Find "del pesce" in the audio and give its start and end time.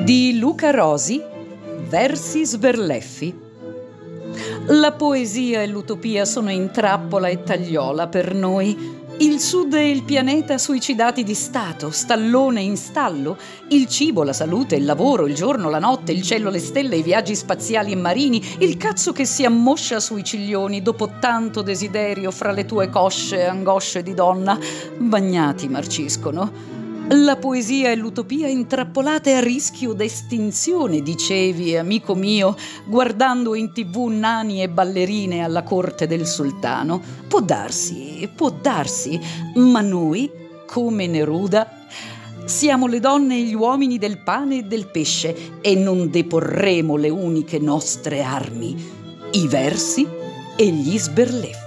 44.62-45.60